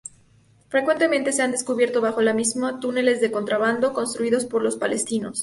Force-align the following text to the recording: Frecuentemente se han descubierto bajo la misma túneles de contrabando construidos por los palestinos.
Frecuentemente 0.69 1.31
se 1.31 1.43
han 1.43 1.51
descubierto 1.51 2.01
bajo 2.01 2.23
la 2.23 2.33
misma 2.33 2.79
túneles 2.79 3.21
de 3.21 3.29
contrabando 3.31 3.93
construidos 3.93 4.45
por 4.45 4.63
los 4.63 4.75
palestinos. 4.75 5.39